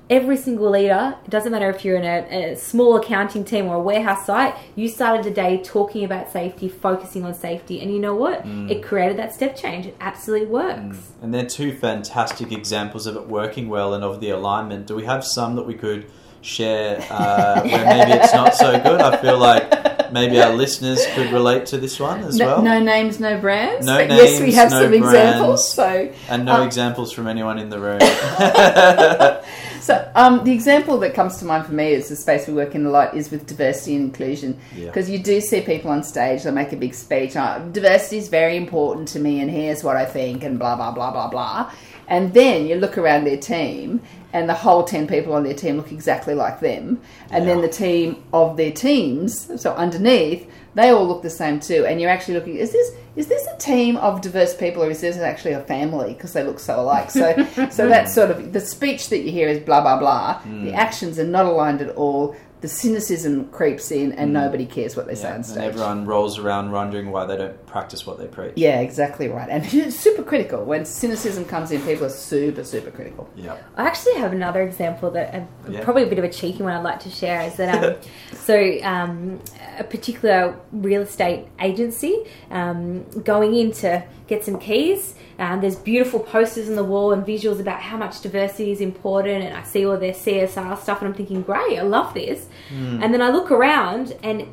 every 0.08 0.36
single 0.36 0.70
leader, 0.70 1.16
it 1.24 1.30
doesn't 1.30 1.50
matter 1.50 1.68
if 1.68 1.84
you're 1.84 1.96
in 1.96 2.04
a, 2.04 2.52
a, 2.52 2.56
small 2.56 2.96
accounting 2.96 3.44
team 3.44 3.66
or 3.66 3.74
a 3.76 3.80
warehouse 3.80 4.24
site, 4.26 4.54
you 4.76 4.88
started 4.88 5.24
the 5.24 5.30
day 5.30 5.60
talking 5.62 6.04
about 6.04 6.30
safety, 6.30 6.68
focusing 6.68 7.24
on 7.24 7.34
safety. 7.34 7.80
And 7.80 7.92
you 7.92 7.98
know 7.98 8.14
what? 8.14 8.42
It 8.46 8.82
created 8.82 9.16
that 9.18 9.34
step 9.34 9.56
change. 9.56 9.86
It 9.86 9.96
absolutely 10.00 10.46
works. 10.46 10.98
And 11.22 11.34
they're 11.34 11.46
two 11.46 11.72
fantastic 11.76 12.52
examples 12.52 13.06
of 13.06 13.16
it 13.16 13.26
working 13.26 13.68
well 13.68 13.94
and 13.94 14.04
of 14.04 14.20
the 14.20 14.30
alignment. 14.30 14.86
Do 14.86 14.94
we 14.94 15.04
have 15.04 15.24
some 15.24 15.56
that 15.56 15.64
we 15.64 15.74
could 15.74 16.06
share 16.40 17.04
uh, 17.10 17.62
where 17.64 17.84
maybe 17.84 18.12
it's 18.12 18.32
not 18.32 18.54
so 18.54 18.80
good? 18.80 19.00
I 19.00 19.16
feel 19.16 19.38
like 19.38 20.12
maybe 20.12 20.40
our 20.40 20.52
listeners 20.52 21.04
could 21.14 21.32
relate 21.32 21.66
to 21.66 21.78
this 21.78 21.98
one 21.98 22.20
as 22.20 22.36
No, 22.36 22.46
well. 22.46 22.62
no 22.62 22.78
names, 22.78 23.18
no 23.18 23.40
brands. 23.40 23.84
No 23.86 23.96
but 23.96 24.08
yes, 24.10 24.40
we 24.40 24.52
have 24.52 24.70
no 24.70 24.82
some 24.84 24.94
examples. 24.94 25.72
So 25.72 26.12
And 26.28 26.44
no 26.44 26.60
Um, 26.60 26.66
examples 26.66 27.12
from 27.12 27.26
anyone 27.26 27.58
in 27.58 27.70
the 27.70 27.80
room. 27.80 27.98
So, 29.86 30.10
um, 30.16 30.42
the 30.42 30.50
example 30.50 30.98
that 30.98 31.14
comes 31.14 31.36
to 31.36 31.44
mind 31.44 31.64
for 31.64 31.72
me 31.72 31.92
is 31.92 32.08
the 32.08 32.16
space 32.16 32.48
we 32.48 32.54
work 32.54 32.74
in 32.74 32.86
a 32.86 32.90
lot 32.90 33.16
is 33.16 33.30
with 33.30 33.46
diversity 33.46 33.94
and 33.94 34.06
inclusion. 34.06 34.58
Yeah. 34.74 34.86
Because 34.86 35.08
you 35.08 35.16
do 35.20 35.40
see 35.40 35.60
people 35.60 35.92
on 35.92 36.02
stage, 36.02 36.42
they 36.42 36.50
make 36.50 36.72
a 36.72 36.76
big 36.76 36.92
speech, 36.92 37.36
oh, 37.36 37.64
diversity 37.70 38.16
is 38.16 38.26
very 38.26 38.56
important 38.56 39.06
to 39.10 39.20
me, 39.20 39.40
and 39.40 39.48
here's 39.48 39.84
what 39.84 39.96
I 39.96 40.04
think, 40.04 40.42
and 40.42 40.58
blah, 40.58 40.74
blah, 40.74 40.90
blah, 40.90 41.12
blah, 41.12 41.28
blah. 41.28 41.70
And 42.08 42.32
then 42.34 42.66
you 42.66 42.76
look 42.76 42.98
around 42.98 43.24
their 43.24 43.36
team, 43.36 44.00
and 44.32 44.48
the 44.48 44.54
whole 44.54 44.84
10 44.84 45.06
people 45.06 45.32
on 45.32 45.44
their 45.44 45.54
team 45.54 45.76
look 45.78 45.92
exactly 45.92 46.34
like 46.34 46.60
them. 46.60 47.00
And 47.30 47.48
then 47.48 47.62
the 47.62 47.68
team 47.68 48.22
of 48.32 48.56
their 48.56 48.70
teams, 48.72 49.60
so 49.60 49.72
underneath, 49.74 50.50
they 50.74 50.90
all 50.90 51.06
look 51.06 51.22
the 51.22 51.30
same 51.30 51.58
too. 51.58 51.86
And 51.86 52.00
you're 52.00 52.10
actually 52.10 52.34
looking, 52.34 52.56
is 52.56 52.70
this 52.70 52.92
is 53.16 53.28
this 53.28 53.46
a 53.46 53.56
team 53.56 53.96
of 53.96 54.20
diverse 54.20 54.54
people 54.54 54.82
or 54.82 54.90
is 54.90 55.00
this 55.00 55.16
actually 55.16 55.52
a 55.52 55.62
family 55.62 56.12
because 56.12 56.34
they 56.34 56.42
look 56.42 56.60
so 56.60 56.80
alike? 56.80 57.10
So, 57.10 57.32
so 57.70 57.88
that's 57.88 58.12
sort 58.12 58.30
of 58.30 58.52
the 58.52 58.60
speech 58.60 59.08
that 59.08 59.20
you 59.20 59.32
hear 59.32 59.48
is 59.48 59.58
blah 59.58 59.80
blah 59.80 59.98
blah. 59.98 60.40
The 60.44 60.48
hmm. 60.48 60.74
actions 60.74 61.18
are 61.18 61.24
not 61.24 61.46
aligned 61.46 61.80
at 61.80 61.96
all. 61.96 62.36
The 62.66 62.72
cynicism 62.72 63.48
creeps 63.50 63.92
in, 63.92 64.10
and 64.14 64.32
nobody 64.32 64.66
cares 64.66 64.96
what 64.96 65.06
they 65.06 65.14
say 65.14 65.28
Yeah, 65.28 65.34
on 65.36 65.44
and 65.44 65.58
everyone 65.58 66.04
rolls 66.04 66.36
around 66.36 66.72
wondering 66.72 67.12
why 67.12 67.24
they 67.24 67.36
don't 67.36 67.64
practice 67.64 68.04
what 68.04 68.18
they 68.18 68.26
preach. 68.26 68.54
Yeah, 68.56 68.80
exactly 68.80 69.28
right. 69.28 69.48
And 69.48 69.64
it's 69.72 69.94
super 69.94 70.24
critical. 70.24 70.64
When 70.64 70.84
cynicism 70.84 71.44
comes 71.44 71.70
in, 71.70 71.80
people 71.82 72.06
are 72.06 72.08
super, 72.08 72.64
super 72.64 72.90
critical. 72.90 73.30
Yeah. 73.36 73.56
I 73.76 73.86
actually 73.86 74.14
have 74.16 74.32
another 74.32 74.62
example 74.62 75.12
that 75.12 75.32
uh, 75.32 75.40
Yeah. 75.70 75.84
probably 75.84 76.02
a 76.02 76.06
bit 76.08 76.18
of 76.18 76.24
a 76.24 76.28
cheeky 76.28 76.64
one 76.64 76.72
I'd 76.72 76.82
like 76.82 76.98
to 77.00 77.08
share 77.10 77.42
is 77.42 77.54
that 77.54 77.84
um, 77.84 77.96
so 78.32 78.80
um, 78.82 79.40
a 79.78 79.84
particular 79.84 80.58
real 80.72 81.02
estate 81.02 81.46
agency 81.60 82.16
um, 82.50 83.04
going 83.22 83.54
in 83.54 83.70
to 83.74 84.02
get 84.26 84.44
some 84.44 84.58
keys. 84.58 85.14
Um, 85.38 85.60
there's 85.60 85.76
beautiful 85.76 86.20
posters 86.20 86.68
on 86.68 86.76
the 86.76 86.84
wall 86.84 87.12
and 87.12 87.24
visuals 87.24 87.60
about 87.60 87.82
how 87.82 87.98
much 87.98 88.22
diversity 88.22 88.72
is 88.72 88.80
important, 88.80 89.44
and 89.44 89.54
I 89.54 89.62
see 89.64 89.84
all 89.84 89.98
their 89.98 90.14
CSR 90.14 90.78
stuff, 90.80 91.00
and 91.02 91.08
I'm 91.08 91.14
thinking, 91.14 91.42
great, 91.42 91.78
I 91.78 91.82
love 91.82 92.14
this. 92.14 92.48
Hmm. 92.68 93.02
And 93.02 93.12
then 93.12 93.22
I 93.22 93.30
look 93.30 93.50
around 93.50 94.16
and. 94.22 94.48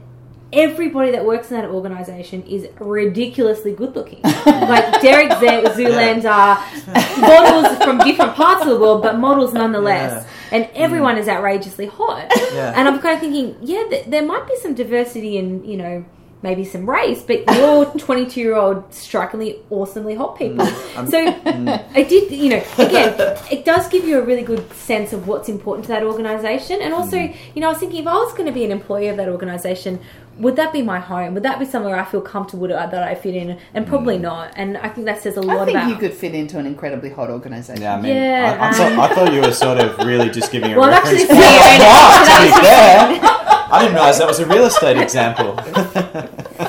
Everybody 0.55 1.09
that 1.13 1.25
works 1.25 1.49
in 1.49 1.59
that 1.59 1.67
organisation 1.67 2.43
is 2.43 2.67
ridiculously 2.79 3.73
good 3.73 3.95
looking. 3.95 4.21
like 4.45 5.01
Derek 5.01 5.31
Z- 5.39 5.73
Zoolander, 5.73 7.17
models 7.19 7.83
from 7.83 7.97
different 7.97 8.35
parts 8.35 8.61
of 8.61 8.67
the 8.67 8.77
world, 8.79 9.01
but 9.01 9.17
models 9.17 9.51
nonetheless. 9.51 10.27
And 10.51 10.65
hmm. 10.67 10.71
everyone 10.75 11.17
is 11.17 11.27
outrageously 11.27 11.87
hot. 11.87 12.31
Yeah. 12.53 12.71
And 12.75 12.87
I'm 12.87 12.99
kind 12.99 13.15
of 13.15 13.19
thinking, 13.19 13.57
yeah, 13.63 13.87
th- 13.89 14.05
there 14.05 14.23
might 14.23 14.47
be 14.47 14.55
some 14.57 14.75
diversity 14.75 15.37
in, 15.37 15.65
you 15.65 15.75
know, 15.75 16.05
maybe 16.43 16.65
some 16.65 16.87
race, 16.87 17.23
but 17.23 17.43
you're 17.55 17.85
22 17.97 18.39
year 18.39 18.55
old 18.55 18.93
strikingly, 18.93 19.59
awesomely 19.69 20.13
hot 20.13 20.37
people. 20.37 20.65
Mm, 20.65 21.09
so 21.09 21.31
mm. 21.51 21.85
I 21.95 22.03
did, 22.03 22.31
you 22.31 22.49
know, 22.49 22.63
again, 22.77 23.15
it 23.49 23.65
does 23.65 23.87
give 23.87 24.03
you 24.03 24.19
a 24.19 24.21
really 24.21 24.43
good 24.43 24.71
sense 24.73 25.13
of 25.13 25.27
what's 25.27 25.49
important 25.49 25.85
to 25.85 25.89
that 25.89 26.03
organisation. 26.03 26.81
And 26.81 26.93
also, 26.93 27.17
mm. 27.17 27.35
you 27.55 27.61
know, 27.61 27.67
I 27.67 27.71
was 27.71 27.79
thinking 27.79 28.01
if 28.01 28.07
I 28.07 28.13
was 28.15 28.33
going 28.33 28.45
to 28.45 28.51
be 28.51 28.65
an 28.65 28.71
employee 28.71 29.07
of 29.07 29.17
that 29.17 29.29
organisation, 29.29 29.99
would 30.37 30.55
that 30.55 30.73
be 30.73 30.81
my 30.81 30.99
home? 30.99 31.35
Would 31.35 31.43
that 31.43 31.59
be 31.59 31.65
somewhere 31.65 31.95
I 31.95 32.03
feel 32.05 32.21
comfortable 32.21 32.67
to, 32.67 32.77
uh, 32.77 32.87
that 32.87 33.03
I 33.03 33.13
fit 33.15 33.35
in? 33.35 33.59
And 33.73 33.85
probably 33.85 34.17
not. 34.17 34.51
And 34.55 34.77
I 34.77 34.89
think 34.89 35.05
that 35.05 35.21
says 35.21 35.37
a 35.37 35.41
lot 35.41 35.59
I 35.59 35.65
think 35.65 35.77
about. 35.77 35.89
you 35.89 35.95
could 35.95 36.13
fit 36.13 36.33
into 36.33 36.57
an 36.57 36.65
incredibly 36.65 37.11
hot 37.11 37.29
organisation. 37.29 37.83
Yeah, 37.83 37.95
I 37.95 38.01
mean, 38.01 38.15
Yeah, 38.15 38.57
I, 38.59 38.65
I, 38.65 38.67
um, 38.69 38.73
thought, 38.73 39.11
I 39.11 39.15
thought 39.15 39.33
you 39.33 39.41
were 39.41 39.51
sort 39.53 39.79
of 39.79 39.97
really 39.99 40.29
just 40.29 40.51
giving 40.51 40.73
a 40.73 40.77
Well, 40.79 40.85
I'm 40.85 41.03
reference. 41.03 41.21
actually 41.21 41.35
point. 41.35 41.45
saying- 41.45 41.79
Wow, 41.79 42.23
to 42.25 42.45
be 42.45 43.19
fair, 43.21 43.32
I 43.73 43.79
didn't 43.81 43.95
realise 43.95 44.19
that 44.19 44.27
was 44.27 44.39
a 44.39 44.45
real 44.45 44.65
estate 44.65 44.97
example. 44.97 45.59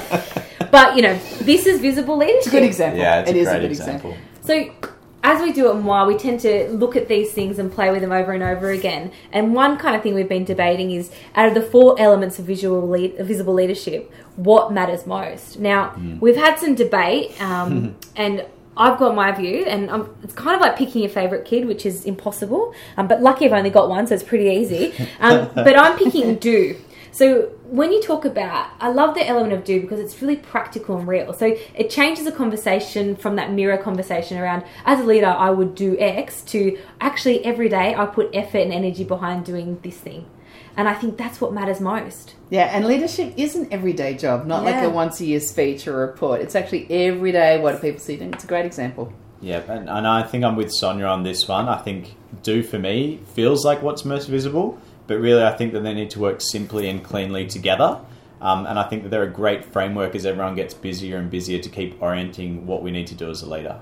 But 0.71 0.97
you 0.97 1.03
know, 1.03 1.17
this 1.43 1.67
is 1.67 1.81
visible 1.81 2.17
leadership. 2.17 2.39
It's 2.39 2.47
a 2.49 2.51
good 2.51 2.63
example. 2.65 2.99
yeah, 2.99 3.21
it's 3.21 3.31
It 3.31 3.37
a 3.37 3.39
is 3.39 3.47
great 3.49 3.57
a 3.59 3.61
good 3.61 3.71
example. 3.71 4.11
example. 4.43 4.81
So, 4.81 4.91
as 5.23 5.41
we 5.41 5.53
do 5.53 5.71
it 5.71 5.75
more, 5.75 6.05
we 6.05 6.17
tend 6.17 6.41
to 6.41 6.69
look 6.71 6.97
at 6.97 7.07
these 7.07 7.31
things 7.33 7.61
and 7.61 7.71
play 7.73 7.93
with 7.93 8.01
them 8.01 8.11
over 8.11 8.33
and 8.33 8.43
over 8.43 8.71
again. 8.71 9.13
And 9.33 9.55
one 9.55 9.77
kind 9.79 9.95
of 9.95 10.03
thing 10.03 10.15
we've 10.15 10.29
been 10.29 10.45
debating 10.45 10.91
is 10.91 11.13
out 11.37 11.47
of 11.47 11.55
the 11.55 11.63
four 11.63 11.95
elements 12.01 12.41
of 12.41 12.47
visual 12.47 12.89
lead, 12.89 13.17
visible 13.19 13.55
leadership, 13.55 14.13
what 14.35 14.73
matters 14.73 15.07
most? 15.07 15.61
Now, 15.61 15.95
we've 16.21 16.35
had 16.37 16.59
some 16.59 16.75
debate, 16.75 17.41
um, 17.41 17.95
and 18.17 18.45
I've 18.77 18.99
got 18.99 19.15
my 19.15 19.31
view, 19.31 19.65
and 19.67 19.89
i 19.93 20.03
it's 20.25 20.35
kind 20.35 20.57
of 20.57 20.61
like 20.61 20.77
picking 20.77 21.03
your 21.03 21.11
favourite 21.11 21.45
kid, 21.45 21.67
which 21.67 21.87
is 21.87 22.05
impossible. 22.05 22.75
Um, 22.97 23.07
but 23.07 23.23
lucky 23.23 23.47
I've 23.47 23.53
only 23.53 23.71
got 23.71 23.89
one, 23.89 24.09
so 24.09 24.15
it's 24.17 24.25
pretty 24.25 24.47
easy. 24.51 24.93
Um, 25.21 25.49
but 25.55 25.79
I'm 25.79 25.97
picking 25.97 26.35
do. 26.35 26.77
So 27.15 27.43
when 27.71 27.93
you 27.93 28.03
talk 28.03 28.25
about, 28.25 28.71
I 28.81 28.89
love 28.89 29.15
the 29.15 29.25
element 29.25 29.53
of 29.53 29.63
do 29.63 29.81
because 29.81 30.01
it's 30.01 30.21
really 30.21 30.35
practical 30.35 30.99
and 30.99 31.07
real. 31.07 31.33
So 31.33 31.57
it 31.73 31.89
changes 31.89 32.25
the 32.25 32.33
conversation 32.33 33.15
from 33.15 33.37
that 33.37 33.53
mirror 33.53 33.77
conversation 33.77 34.37
around, 34.37 34.65
as 34.85 34.99
a 34.99 35.05
leader, 35.05 35.29
I 35.29 35.51
would 35.51 35.77
do 35.77 35.97
X 36.01 36.43
to 36.47 36.77
actually 37.01 37.45
every 37.45 37.69
day 37.69 37.95
I 37.95 38.07
put 38.07 38.31
effort 38.35 38.59
and 38.59 38.73
energy 38.73 39.05
behind 39.05 39.45
doing 39.45 39.79
this 39.85 39.97
thing. 39.97 40.29
And 40.77 40.89
I 40.89 40.95
think 40.95 41.17
that's 41.17 41.41
what 41.41 41.53
matters 41.53 41.81
most. 41.81 42.35
Yeah, 42.51 42.65
and 42.65 42.85
leadership 42.85 43.35
is 43.37 43.55
an 43.55 43.73
everyday 43.73 44.17
job, 44.17 44.45
not 44.45 44.65
like 44.65 44.83
a 44.83 44.91
once 44.91 45.21
a 45.21 45.25
year 45.25 45.39
speech 45.39 45.87
or 45.87 45.97
report. 45.97 46.41
It's 46.41 46.57
actually 46.57 46.91
every 46.91 47.31
day. 47.31 47.61
What 47.61 47.77
do 47.77 47.79
people 47.79 48.01
see 48.01 48.17
doing? 48.17 48.35
It's 48.35 48.43
a 48.43 48.49
great 48.49 48.67
example. 48.67 49.13
Yeah, 49.41 49.61
and, 49.71 49.89
and 49.89 50.05
I 50.05 50.25
think 50.25 50.43
I'm 50.43 50.57
with 50.57 50.73
Sonia 50.73 51.07
on 51.07 51.23
this 51.23 51.47
one. 51.47 51.69
I 51.69 51.79
think 51.79 52.17
do 52.43 52.65
for 52.65 52.79
me 52.79 53.21
feels 53.35 53.65
like 53.65 53.83
what's 53.83 54.05
most 54.05 54.27
visible, 54.27 54.81
but 55.07 55.19
really 55.19 55.43
I 55.43 55.53
think 55.57 55.73
that 55.73 55.81
they 55.81 55.95
need 55.95 56.11
to 56.11 56.21
work 56.21 56.41
simply 56.41 56.89
and 56.89 57.03
cleanly 57.03 57.47
together. 57.47 58.01
Um, 58.41 58.67
and 58.67 58.79
I 58.79 58.83
think 58.85 59.05
that 59.05 59.09
they're 59.09 59.23
a 59.23 59.31
great 59.31 59.65
framework 59.65 60.15
as 60.15 60.27
everyone 60.27 60.55
gets 60.55 60.75
busier 60.75 61.17
and 61.17 61.31
busier 61.31 61.59
to 61.61 61.69
keep 61.69 62.03
orienting 62.03 62.67
what 62.67 62.83
we 62.83 62.91
need 62.91 63.07
to 63.07 63.15
do 63.15 63.31
as 63.31 63.41
a 63.43 63.49
leader, 63.49 63.79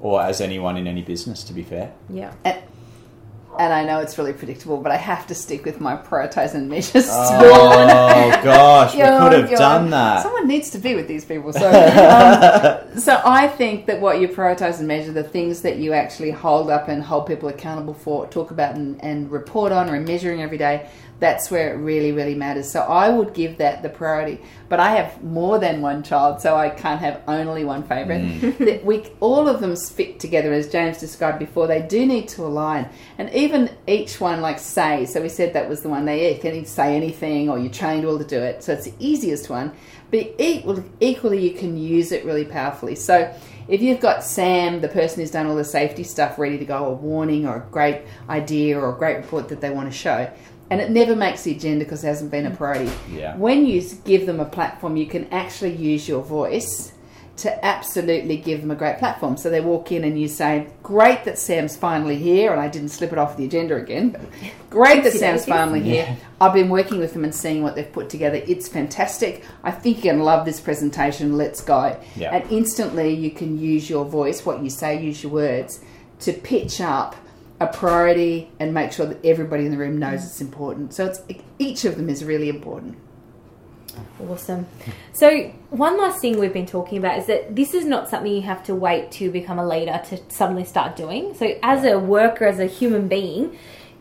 or 0.00 0.22
as 0.22 0.40
anyone 0.40 0.76
in 0.76 0.86
any 0.86 1.02
business. 1.02 1.44
To 1.44 1.52
be 1.52 1.62
fair, 1.62 1.92
Yeah. 2.08 2.32
And, 3.58 3.72
I 3.72 3.84
know 3.84 4.00
it's 4.00 4.16
really 4.18 4.32
predictable, 4.32 4.78
but 4.78 4.92
I 4.92 4.96
have 4.96 5.26
to 5.28 5.34
stick 5.34 5.64
with 5.64 5.80
my 5.80 5.96
prioritizing 5.96 6.66
measures. 6.68 7.06
measure 7.08 7.10
oh 7.10 8.40
gosh, 8.44 8.94
we 8.94 9.00
could 9.00 9.32
have 9.32 9.50
done 9.58 9.90
that. 9.90 10.22
Someone 10.22 10.46
needs 10.46 10.70
to 10.70 10.78
be 10.78 10.94
with 10.94 11.08
these 11.08 11.24
people. 11.24 11.52
So, 11.52 11.66
um, 11.68 12.98
so 12.98 13.20
I 13.24 13.48
think 13.48 13.86
that 13.86 14.00
what 14.00 14.20
you 14.20 14.28
prioritize 14.28 14.78
and 14.78 14.88
measure, 14.88 15.12
the 15.12 15.24
things 15.24 15.62
that 15.62 15.76
you 15.76 15.92
actually 15.92 16.30
hold 16.30 16.70
up 16.70 16.88
and 16.88 17.02
hold 17.02 17.26
people 17.26 17.48
accountable 17.48 17.94
for, 17.94 18.26
talk 18.28 18.50
about 18.50 18.74
and, 18.74 19.02
and 19.02 19.30
report 19.30 19.72
on, 19.72 19.90
or 19.90 20.00
measuring 20.00 20.42
every 20.42 20.58
day, 20.58 20.88
that's 21.18 21.50
where 21.50 21.72
it 21.72 21.78
really, 21.78 22.12
really 22.12 22.34
matters. 22.34 22.70
So 22.70 22.80
I 22.80 23.08
would 23.08 23.32
give 23.32 23.58
that 23.58 23.82
the 23.82 23.88
priority. 23.88 24.40
But 24.68 24.80
I 24.80 24.96
have 24.96 25.22
more 25.22 25.58
than 25.58 25.80
one 25.80 26.02
child, 26.02 26.40
so 26.40 26.56
I 26.56 26.68
can't 26.68 27.00
have 27.00 27.22
only 27.26 27.64
one 27.64 27.82
favorite. 27.82 28.22
Mm. 28.22 28.56
That 28.66 28.84
we 28.84 29.04
all 29.20 29.48
of 29.48 29.60
them 29.60 29.76
fit 29.76 30.18
together, 30.18 30.52
as 30.52 30.68
James 30.68 30.98
described 30.98 31.38
before. 31.38 31.66
They 31.66 31.82
do 31.82 32.04
need 32.04 32.28
to 32.28 32.42
align, 32.42 32.88
and 33.16 33.32
even 33.32 33.70
each 33.86 34.20
one, 34.20 34.40
like 34.40 34.58
say. 34.58 35.06
So 35.06 35.22
we 35.22 35.28
said 35.28 35.52
that 35.52 35.68
was 35.68 35.82
the 35.82 35.88
one 35.88 36.04
they 36.04 36.34
can 36.34 36.64
say 36.64 36.96
anything, 36.96 37.48
or 37.48 37.58
you're 37.58 37.72
trained 37.72 38.04
all 38.04 38.18
to 38.18 38.24
do 38.24 38.38
it. 38.38 38.64
So 38.64 38.72
it's 38.72 38.86
the 38.86 38.94
easiest 38.98 39.48
one. 39.48 39.72
But 40.10 40.34
equally, 40.38 40.84
equally, 41.00 41.48
you 41.48 41.56
can 41.56 41.76
use 41.76 42.12
it 42.12 42.24
really 42.24 42.44
powerfully. 42.44 42.94
So 42.94 43.32
if 43.68 43.82
you've 43.82 44.00
got 44.00 44.22
Sam, 44.22 44.80
the 44.80 44.88
person 44.88 45.20
who's 45.20 45.30
done 45.30 45.46
all 45.46 45.56
the 45.56 45.64
safety 45.64 46.04
stuff, 46.04 46.38
ready 46.38 46.58
to 46.58 46.64
go, 46.64 46.86
a 46.86 46.92
warning 46.92 47.46
or 47.46 47.56
a 47.56 47.70
great 47.72 48.02
idea 48.28 48.78
or 48.78 48.94
a 48.94 48.98
great 48.98 49.16
report 49.16 49.48
that 49.48 49.60
they 49.60 49.70
want 49.70 49.90
to 49.90 49.96
show, 49.96 50.30
and 50.70 50.80
it 50.80 50.90
never 50.90 51.14
makes 51.14 51.42
the 51.42 51.52
agenda 51.52 51.84
because 51.84 52.02
it 52.02 52.08
hasn't 52.08 52.30
been 52.30 52.46
a 52.46 52.50
priority. 52.50 52.90
Yeah. 53.10 53.36
When 53.36 53.66
you 53.66 53.82
give 54.04 54.26
them 54.26 54.40
a 54.40 54.44
platform, 54.44 54.96
you 54.96 55.06
can 55.06 55.32
actually 55.32 55.76
use 55.76 56.08
your 56.08 56.22
voice 56.22 56.92
to 57.36 57.64
absolutely 57.64 58.38
give 58.38 58.62
them 58.62 58.70
a 58.70 58.74
great 58.74 58.98
platform. 58.98 59.36
So 59.36 59.50
they 59.50 59.60
walk 59.60 59.92
in 59.92 60.04
and 60.04 60.18
you 60.18 60.26
say, 60.26 60.68
Great 60.82 61.24
that 61.24 61.38
Sam's 61.38 61.76
finally 61.76 62.16
here, 62.16 62.52
and 62.52 62.60
I 62.60 62.68
didn't 62.68 62.88
slip 62.88 63.12
it 63.12 63.18
off 63.18 63.36
the 63.36 63.44
agenda 63.44 63.76
again. 63.76 64.10
But 64.10 64.22
great 64.70 65.04
that 65.04 65.12
Sam's 65.12 65.44
finally 65.44 65.82
here. 65.82 66.16
I've 66.40 66.54
been 66.54 66.70
working 66.70 66.98
with 66.98 67.12
them 67.12 67.24
and 67.24 67.34
seeing 67.34 67.62
what 67.62 67.74
they've 67.74 67.92
put 67.92 68.08
together. 68.08 68.42
It's 68.46 68.68
fantastic. 68.68 69.44
I 69.62 69.70
think 69.70 69.98
you're 69.98 70.14
going 70.14 70.18
to 70.18 70.24
love 70.24 70.46
this 70.46 70.60
presentation. 70.60 71.36
Let's 71.36 71.60
go. 71.60 72.00
Yeah. 72.16 72.34
And 72.34 72.50
instantly 72.50 73.12
you 73.12 73.30
can 73.30 73.58
use 73.58 73.90
your 73.90 74.06
voice, 74.06 74.46
what 74.46 74.62
you 74.62 74.70
say, 74.70 75.02
use 75.02 75.22
your 75.22 75.32
words 75.32 75.80
to 76.20 76.32
pitch 76.32 76.80
up 76.80 77.14
a 77.60 77.66
priority 77.66 78.50
and 78.60 78.74
make 78.74 78.92
sure 78.92 79.06
that 79.06 79.24
everybody 79.24 79.64
in 79.64 79.70
the 79.70 79.78
room 79.78 79.98
knows 79.98 80.24
it's 80.24 80.40
important. 80.40 80.92
So 80.92 81.06
it's 81.06 81.20
each 81.58 81.84
of 81.84 81.96
them 81.96 82.08
is 82.10 82.24
really 82.24 82.48
important. 82.48 82.96
Awesome. 84.28 84.66
So, 85.12 85.50
one 85.70 85.96
last 85.98 86.20
thing 86.20 86.38
we've 86.38 86.52
been 86.52 86.66
talking 86.66 86.98
about 86.98 87.18
is 87.18 87.26
that 87.26 87.56
this 87.56 87.72
is 87.72 87.86
not 87.86 88.08
something 88.10 88.30
you 88.30 88.42
have 88.42 88.62
to 88.64 88.74
wait 88.74 89.10
to 89.12 89.30
become 89.30 89.58
a 89.58 89.66
leader 89.66 90.00
to 90.10 90.18
suddenly 90.28 90.64
start 90.64 90.96
doing. 90.96 91.34
So, 91.34 91.54
as 91.62 91.84
a 91.84 91.98
worker, 91.98 92.44
as 92.44 92.58
a 92.58 92.66
human 92.66 93.08
being, 93.08 93.56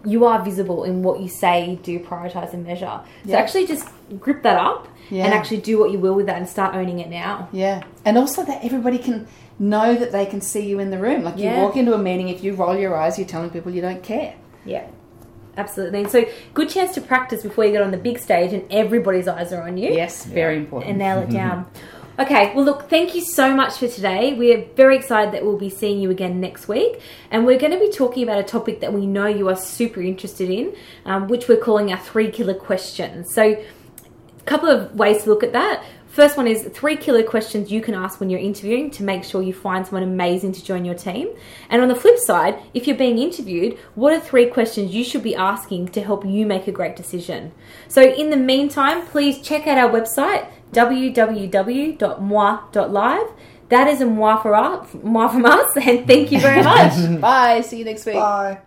you 0.06 0.26
are 0.26 0.44
visible 0.44 0.84
in 0.84 1.02
what 1.02 1.22
you 1.22 1.30
say, 1.30 1.80
do, 1.82 1.98
prioritize, 2.00 2.54
and 2.54 2.66
measure. 2.66 3.00
So, 3.24 3.32
Yeah. 3.32 3.38
actually, 3.38 3.68
just 3.68 3.88
grip 4.20 4.44
that 4.44 4.58
up 4.58 4.88
Yeah. 5.10 5.26
and 5.26 5.34
actually 5.34 5.58
do 5.62 5.80
what 5.80 5.92
you 5.92 6.00
will 6.00 6.14
with 6.14 6.26
that 6.26 6.38
and 6.38 6.48
start 6.48 6.76
owning 6.76 7.00
it 7.00 7.10
now. 7.10 7.48
Yeah, 7.52 7.84
and 8.04 8.18
also 8.18 8.44
that 8.44 8.64
everybody 8.66 8.98
can 8.98 9.28
know 9.60 9.96
that 9.96 10.12
they 10.12 10.26
can 10.26 10.42
see 10.42 10.68
you 10.68 10.80
in 10.80 10.90
the 10.90 10.98
room. 10.98 11.24
Like 11.24 11.38
you 11.38 11.50
walk 11.50 11.78
into 11.78 11.94
a 11.94 11.98
meeting, 11.98 12.30
if 12.30 12.44
you 12.44 12.54
roll 12.54 12.78
your 12.78 12.96
eyes, 12.96 13.18
you're 13.18 13.28
telling 13.28 13.50
people 13.50 13.72
you 13.74 13.82
don't 13.82 14.04
care. 14.04 14.36
Yeah. 14.66 14.88
Absolutely. 15.58 16.02
And 16.02 16.12
so, 16.12 16.26
good 16.54 16.70
chance 16.70 16.94
to 16.96 17.02
practice 17.02 17.42
before 17.44 17.64
you 17.66 17.72
get 17.72 17.82
on 17.82 17.92
the 17.92 17.98
big 17.98 18.20
stage 18.20 18.52
and 18.52 18.70
everybody's 18.70 19.28
eyes 19.28 19.54
are 19.54 19.64
on 19.64 19.78
you. 19.78 19.94
Yes, 19.94 20.26
very 20.26 20.58
important. 20.58 20.90
and 20.90 21.00
nail 21.00 21.20
it 21.20 21.30
down. 21.42 21.66
Okay, 22.18 22.54
well, 22.56 22.64
look, 22.64 22.90
thank 22.90 23.14
you 23.14 23.22
so 23.22 23.54
much 23.54 23.78
for 23.78 23.90
today. 23.90 24.34
We're 24.34 24.66
very 24.76 24.96
excited 24.96 25.34
that 25.34 25.44
we'll 25.44 25.58
be 25.58 25.70
seeing 25.70 26.00
you 26.00 26.12
again 26.12 26.40
next 26.40 26.68
week, 26.70 27.02
and 27.30 27.46
we're 27.46 27.60
going 27.60 27.74
to 27.74 27.80
be 27.80 27.90
talking 27.90 28.24
about 28.24 28.40
a 28.40 28.44
topic 28.44 28.80
that 28.82 28.94
we 28.94 29.06
know 29.06 29.28
you 29.28 29.50
are 29.50 29.56
super 29.58 30.02
interested 30.02 30.50
in, 30.50 30.74
um, 31.06 31.28
which 31.28 31.50
we're 31.50 31.58
calling 31.58 31.92
our 31.92 32.00
three 32.00 32.32
killer 32.32 32.54
questions. 32.54 33.34
So, 33.34 33.44
a 33.44 34.44
couple 34.46 34.70
of 34.70 34.96
ways 34.96 35.24
to 35.24 35.30
look 35.30 35.44
at 35.44 35.52
that. 35.54 35.84
First 36.16 36.38
one 36.38 36.48
is 36.48 36.64
three 36.74 36.96
killer 36.96 37.24
questions 37.24 37.70
you 37.70 37.82
can 37.82 37.94
ask 37.94 38.22
when 38.22 38.30
you're 38.30 38.40
interviewing 38.40 38.90
to 38.92 39.04
make 39.04 39.26
sure 39.26 39.42
you 39.42 39.52
find 39.52 39.86
someone 39.86 40.02
amazing 40.02 40.54
to 40.54 40.64
join 40.64 40.86
your 40.86 40.96
team. 40.96 41.28
And 41.70 41.82
on 41.82 41.90
the 41.90 41.96
flip 41.96 42.18
side, 42.20 42.58
if 42.74 42.88
you're 42.88 42.96
being 42.96 43.18
interviewed, 43.20 43.78
what 43.96 44.14
are 44.14 44.20
three 44.22 44.46
questions 44.46 44.96
you 44.96 45.04
should 45.04 45.24
be 45.24 45.36
asking 45.36 45.90
to 45.90 46.02
help 46.02 46.26
you 46.26 46.46
make 46.46 46.70
a 46.70 46.72
great 46.72 46.96
decision? 46.96 47.52
So, 47.90 48.02
in 48.02 48.30
the 48.30 48.38
meantime, 48.38 49.06
please 49.08 49.42
check 49.42 49.68
out 49.68 49.78
our 49.78 49.90
website 49.90 50.48
www.mwah.live. 50.72 51.98
That 53.68 53.88
is 53.90 54.00
a 54.00 54.06
mwah, 54.06 54.42
for 54.42 54.56
us, 54.56 54.88
mwah 54.94 55.34
from 55.34 55.46
us, 55.46 55.76
and 55.76 56.08
thank 56.08 56.32
you 56.32 56.40
very 56.40 56.64
much. 56.72 57.20
Bye. 57.20 57.60
See 57.60 57.80
you 57.80 57.84
next 57.84 58.06
week. 58.06 58.16
Bye. 58.16 58.62